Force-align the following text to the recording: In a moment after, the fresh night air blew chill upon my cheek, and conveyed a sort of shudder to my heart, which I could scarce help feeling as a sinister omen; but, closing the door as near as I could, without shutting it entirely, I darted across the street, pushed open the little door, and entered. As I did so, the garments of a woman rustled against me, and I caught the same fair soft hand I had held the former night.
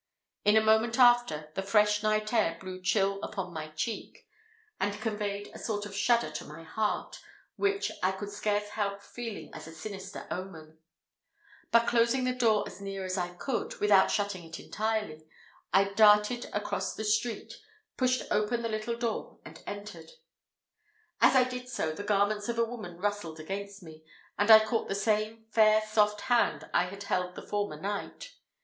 In 0.45 0.57
a 0.57 0.61
moment 0.63 0.97
after, 0.97 1.51
the 1.53 1.61
fresh 1.61 2.01
night 2.01 2.33
air 2.33 2.57
blew 2.59 2.81
chill 2.81 3.19
upon 3.21 3.53
my 3.53 3.67
cheek, 3.67 4.25
and 4.79 4.99
conveyed 4.99 5.51
a 5.53 5.59
sort 5.59 5.85
of 5.85 5.95
shudder 5.95 6.31
to 6.31 6.43
my 6.43 6.63
heart, 6.63 7.19
which 7.55 7.91
I 8.01 8.11
could 8.11 8.31
scarce 8.31 8.69
help 8.69 9.03
feeling 9.03 9.51
as 9.53 9.67
a 9.67 9.71
sinister 9.71 10.25
omen; 10.31 10.79
but, 11.69 11.85
closing 11.87 12.23
the 12.23 12.33
door 12.33 12.63
as 12.65 12.81
near 12.81 13.05
as 13.05 13.15
I 13.15 13.35
could, 13.35 13.79
without 13.79 14.09
shutting 14.09 14.43
it 14.43 14.59
entirely, 14.59 15.27
I 15.71 15.83
darted 15.93 16.49
across 16.51 16.95
the 16.95 17.03
street, 17.05 17.53
pushed 17.95 18.23
open 18.31 18.63
the 18.63 18.69
little 18.69 18.95
door, 18.97 19.37
and 19.45 19.61
entered. 19.67 20.09
As 21.21 21.35
I 21.35 21.43
did 21.43 21.69
so, 21.69 21.91
the 21.91 22.01
garments 22.01 22.49
of 22.49 22.57
a 22.57 22.65
woman 22.65 22.97
rustled 22.97 23.39
against 23.39 23.83
me, 23.83 24.03
and 24.35 24.49
I 24.49 24.65
caught 24.65 24.87
the 24.87 24.95
same 24.95 25.45
fair 25.51 25.83
soft 25.87 26.21
hand 26.21 26.67
I 26.73 26.85
had 26.85 27.03
held 27.03 27.35
the 27.35 27.45
former 27.45 27.79
night. 27.79 28.33